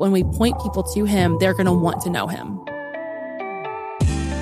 [0.00, 2.64] When we point people to him, they're going to want to know him.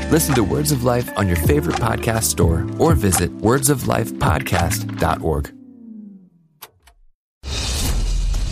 [0.09, 5.58] Listen to Words of Life on your favorite podcast store or visit wordsoflifepodcast.org.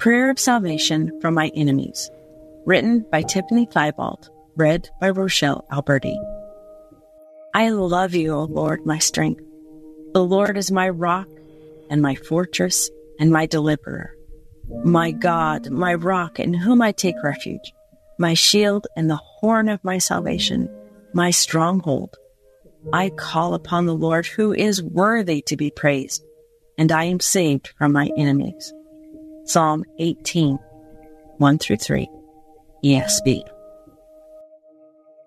[0.00, 2.10] Prayer of Salvation from My Enemies,
[2.64, 4.20] written by Tiffany Thibault,
[4.56, 6.18] read by Rochelle Alberti.
[7.52, 9.44] I love you, O Lord, my strength.
[10.14, 11.28] The Lord is my rock
[11.90, 14.14] and my fortress and my deliverer.
[14.84, 17.74] My God, my rock in whom I take refuge,
[18.18, 20.74] my shield and the horn of my salvation,
[21.12, 22.16] my stronghold.
[22.90, 26.24] I call upon the Lord who is worthy to be praised,
[26.78, 28.72] and I am saved from my enemies.
[29.50, 30.60] Psalm 18,
[31.38, 32.08] 1 through 3,
[32.84, 33.42] ESV.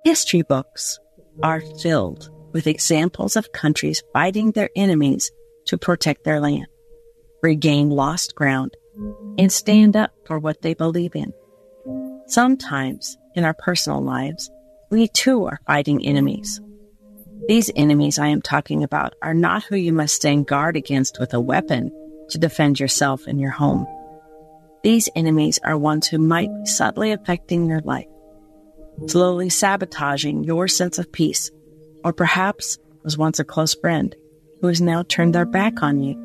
[0.05, 0.97] History books
[1.43, 5.29] are filled with examples of countries fighting their enemies
[5.65, 6.67] to protect their land,
[7.41, 8.77] regain lost ground,
[9.37, 11.33] and stand up for what they believe in.
[12.25, 14.49] Sometimes in our personal lives,
[14.89, 16.61] we too are fighting enemies.
[17.49, 21.33] These enemies I am talking about are not who you must stand guard against with
[21.33, 21.91] a weapon
[22.29, 23.85] to defend yourself and your home.
[24.83, 28.07] These enemies are ones who might be subtly affecting your life,
[29.07, 31.49] slowly sabotaging your sense of peace,
[32.03, 34.13] or perhaps was once a close friend
[34.59, 36.15] who has now turned their back on you.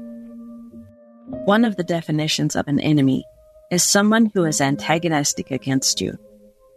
[1.44, 3.24] One of the definitions of an enemy
[3.70, 6.18] is someone who is antagonistic against you.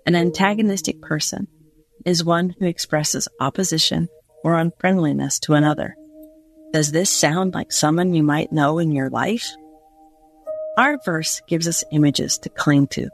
[0.05, 1.47] An antagonistic person
[2.05, 4.07] is one who expresses opposition
[4.43, 5.95] or unfriendliness to another.
[6.73, 9.51] Does this sound like someone you might know in your life?
[10.77, 13.09] Our verse gives us images to cling to,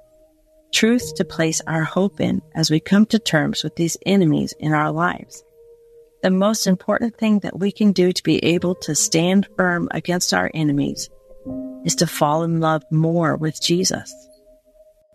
[0.72, 4.74] truth to place our hope in as we come to terms with these enemies in
[4.74, 5.44] our lives.
[6.22, 10.36] The most important thing that we can do to be able to stand firm against
[10.36, 11.10] our enemies
[11.84, 14.14] is to fall in love more with Jesus.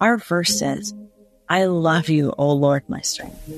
[0.00, 0.92] Our verse says,
[1.48, 3.52] I love you, O Lord, my strength.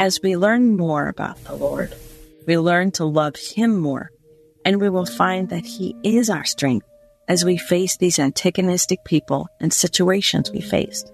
[0.00, 1.94] As we learn more about the Lord,
[2.48, 4.10] we learn to love Him more,
[4.64, 6.86] and we will find that He is our strength
[7.28, 11.12] as we face these antagonistic people and situations we faced.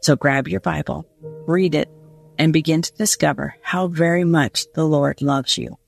[0.00, 1.06] So grab your Bible,
[1.46, 1.90] read it,
[2.38, 5.78] and begin to discover how very much the Lord loves you.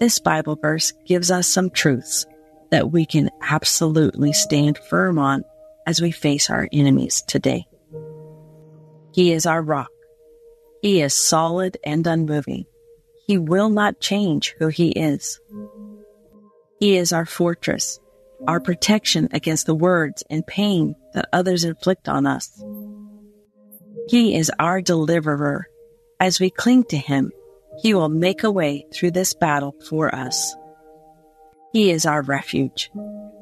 [0.00, 2.26] This Bible verse gives us some truths
[2.70, 5.44] that we can absolutely stand firm on
[5.86, 7.66] as we face our enemies today.
[9.12, 9.90] He is our rock.
[10.82, 12.64] He is solid and unmoving.
[13.26, 15.40] He will not change who he is.
[16.78, 18.00] He is our fortress,
[18.46, 22.62] our protection against the words and pain that others inflict on us.
[24.08, 25.66] He is our deliverer,
[26.18, 27.32] As we cling to Him,
[27.80, 30.54] He will make a way through this battle for us.
[31.72, 32.90] He is our refuge.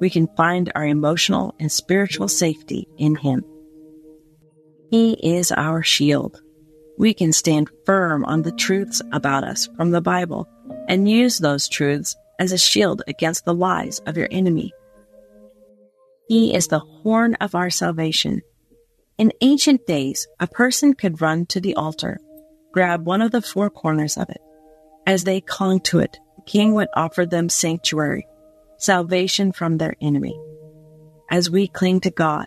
[0.01, 3.45] We can find our emotional and spiritual safety in Him.
[4.91, 6.41] He is our shield.
[6.99, 10.49] We can stand firm on the truths about us from the Bible
[10.89, 14.73] and use those truths as a shield against the lies of your enemy.
[16.29, 18.43] He is the horn of our salvation.
[19.17, 22.21] In ancient days, a person could run to the altar,
[22.71, 24.41] grab one of the four corners of it.
[25.07, 28.27] As they clung to it, the king would offer them sanctuary,
[28.77, 30.39] salvation from their enemy.
[31.31, 32.47] As we cling to God,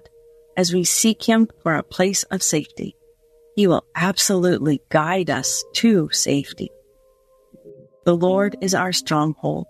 [0.55, 2.95] as we seek Him for a place of safety,
[3.55, 6.69] He will absolutely guide us to safety.
[8.05, 9.65] The Lord is our stronghold.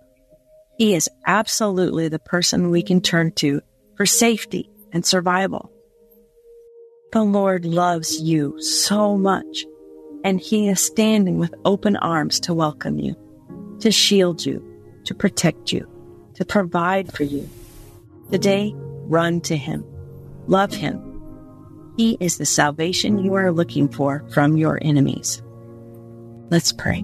[0.78, 3.62] He is absolutely the person we can turn to
[3.96, 5.72] for safety and survival.
[7.12, 9.66] The Lord loves you so much,
[10.24, 13.16] and He is standing with open arms to welcome you,
[13.82, 14.66] to shield you,
[15.06, 15.88] to protect you,
[16.36, 17.50] to provide for you.
[18.32, 19.84] Today, run to Him.
[20.48, 21.08] Love Him.
[21.98, 25.42] He is the salvation you are looking for from your enemies.
[26.50, 27.04] Let's pray.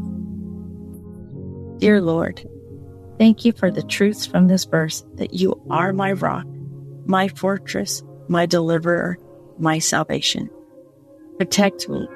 [1.80, 2.50] Dear Lord,
[3.20, 6.46] thank you for the truths from this verse that you are my rock,
[7.08, 9.18] my fortress, my deliverer,
[9.58, 10.50] my salvation.
[11.38, 12.08] Protect me,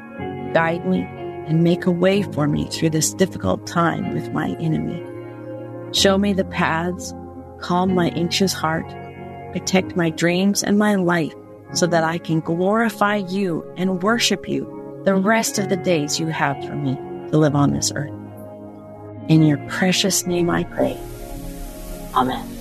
[0.54, 1.02] guide me,
[1.48, 5.02] and make a way for me through this difficult time with my enemy.
[5.94, 7.14] Show me the paths,
[7.60, 8.88] calm my anxious heart,
[9.52, 11.34] protect my dreams and my life
[11.74, 16.28] so that I can glorify you and worship you the rest of the days you
[16.28, 16.96] have for me
[17.32, 18.14] to live on this earth.
[19.28, 21.00] In your precious name I pray.
[22.14, 22.61] Amen.